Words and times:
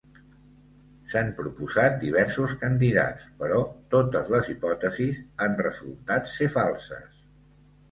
S'han 1.11 1.27
proposat 1.41 1.99
diversos 2.03 2.55
candidats, 2.63 3.27
però 3.43 3.61
totes 3.97 4.33
les 4.37 4.51
hipòtesis 4.55 5.23
han 5.47 5.57
resultat 5.63 6.35
ser 6.35 6.51
falses. 6.59 7.25